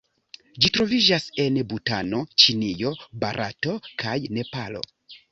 Ĝi 0.63 0.69
troviĝas 0.75 1.25
en 1.43 1.59
Butano, 1.73 2.21
Ĉinio, 2.43 2.93
Barato 3.25 3.75
kaj 4.05 4.15
Nepalo. 4.39 4.83